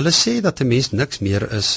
[0.00, 1.70] Hulle sê dat 'n mens niks meer is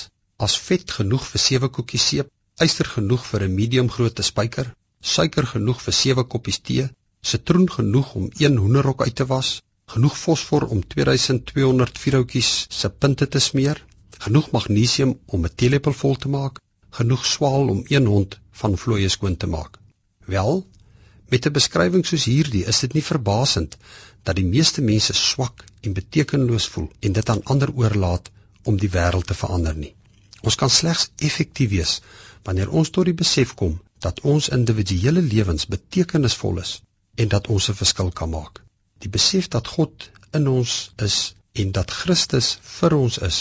[0.46, 2.27] as vet genoeg vir 7 koekies seep,
[2.65, 4.68] yster genoeg vir 'n medium grootte spyker,
[5.13, 6.86] suiker genoeg vir 7 koppies tee,
[7.31, 9.49] sitroen genoeg om een hoenderrok uit te was,
[9.96, 13.83] genoeg fosfor om 2200 vierhoutjies se punte te smeer,
[14.26, 16.62] genoeg magnesium om 'n teelepel vol te maak,
[17.00, 19.80] genoeg swaal om een hond van vlooie skoon te maak.
[20.36, 20.66] Wel,
[21.34, 23.78] met 'n beskrywing soos hierdie is dit nie verbasend
[24.30, 28.30] dat die meeste mense swak en betekenloos voel en dit aan ander oorlaat
[28.72, 29.94] om die wêreld te verander nie.
[30.50, 31.94] Ons kan slegs effektief wees
[32.48, 36.74] wanneer ons tot die besef kom dat ons individuele lewens betekenisvol is
[37.24, 38.62] en dat ons 'n verskil kan maak.
[39.04, 41.18] Die besef dat God in ons is
[41.63, 43.40] en dat Christus vir ons is,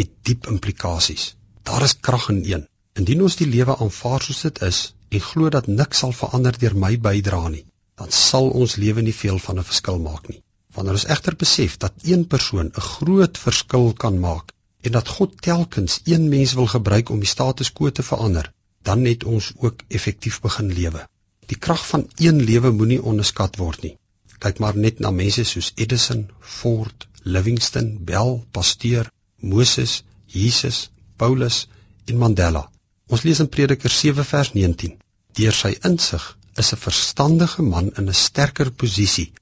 [0.00, 1.34] het diep implikasies.
[1.62, 2.66] Daar is krag in een.
[3.00, 4.78] Indien ons die lewe aanvaar soos dit is
[5.16, 7.64] en glo dat niks sal verander deur my bydra nie,
[8.00, 10.40] dan sal ons lewe nie veel van 'n verskil maak nie.
[10.74, 15.42] Wanneer ons egter besef dat een persoon 'n groot verskil kan maak en dat God
[15.48, 19.82] telkens een mens wil gebruik om die status quo te verander, dan het ons ook
[19.88, 21.08] effektief begin lewe.
[21.46, 23.96] Die krag van een lewe moenie onderskat word nie.
[24.38, 31.68] Kyk maar net na mense soos Edison, Ford, Livingston, Bell, Pasteur, Moses, Jesus, Paulus
[32.06, 32.70] en Mandela.
[33.06, 35.01] Ons lees in Prediker 7 vers 19.
[35.38, 36.24] Deur sy insig
[36.62, 39.32] is 'n verstandige man in 'n sterker posisie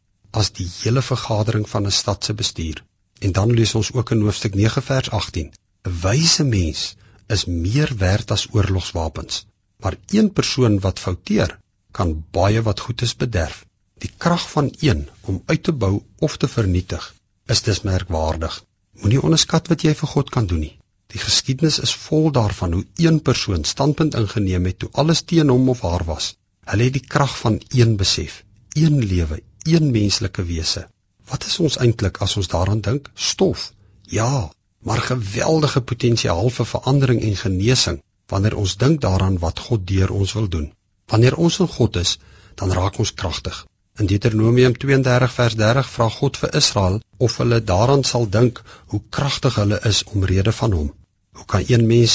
[0.40, 2.84] as die hele vergadering van 'n stad se bestuur.
[3.18, 5.50] En dan lees ons ook in hoofstuk 9 vers 18.
[5.88, 6.84] 'n Wyse mens
[7.36, 9.46] is meer werd as oorlogswapens,
[9.82, 11.58] maar een persoon wat fouteer,
[11.90, 13.64] kan baie wat goed is bederf.
[13.98, 17.14] Die krag van een om uit te bou of te vernietig
[17.46, 18.64] is dus merkwaardig.
[19.00, 20.76] Moenie onderskat wat jy vir God kan doen nie.
[21.10, 25.68] Die geskiedenis is vol daarvan hoe een persoon standpunt ingeneem het toe alles teen hom
[25.72, 26.34] of haar was.
[26.70, 28.44] Hulle het die krag van een besef,
[28.78, 30.84] een lewe, een menslike wese.
[31.30, 33.10] Wat is ons eintlik as ons daaraan dink?
[33.14, 33.72] Stof.
[34.02, 34.50] Ja,
[34.82, 37.98] maar geweldige potensiaal vir verandering en genesing
[38.30, 40.70] wanneer ons dink daaraan wat God deur ons wil doen.
[41.10, 42.18] Wanneer ons in God is,
[42.54, 43.64] dan raak ons kragtig.
[43.98, 48.62] In Deuteronomium 32 vers 30 vra God vir Israel of hulle daaraan sal dink
[48.94, 50.90] hoe kragtig hulle is omrede van hom.
[51.40, 52.14] Hoe kan een mens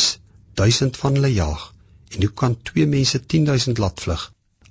[0.62, 1.62] 1000 van hulle jaag
[2.10, 4.26] en hoe kan twee mense 10000 laat vlug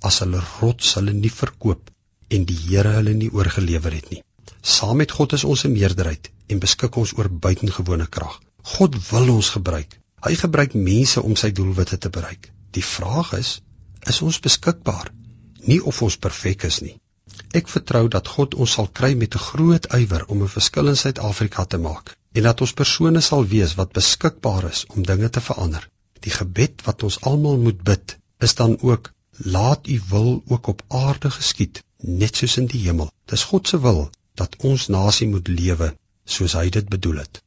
[0.09, 1.91] as hulle rots hulle nie verkoop
[2.37, 4.21] en die Here hulle nie oorgelewer het nie.
[4.75, 8.39] Saam met God is ons 'n meerderheid en beskik ons oor buitengewone krag.
[8.77, 9.99] God wil ons gebruik.
[10.29, 12.51] Hy gebruik mense om sy doelwitte te bereik.
[12.71, 13.53] Die vraag is,
[14.07, 15.11] is ons beskikbaar,
[15.67, 16.95] nie of ons perfek is nie.
[17.51, 21.03] Ek vertrou dat God ons sal kry met 'n groot ywer om 'n verskil in
[21.03, 25.43] Suid-Afrika te maak en dat ons persone sal wees wat beskikbaar is om dinge te
[25.47, 25.83] verander.
[26.25, 29.11] Die gebed wat ons almal moet bid, is dan ook:
[29.55, 31.83] Laat U wil ook op aarde geskied,
[32.21, 33.11] net soos in die hemel.
[33.31, 34.09] Dis God se wil
[34.41, 35.93] dat ons nasie moet lewe
[36.25, 37.41] soos hy dit bedoel het.